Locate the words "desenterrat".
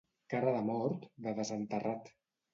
1.41-2.13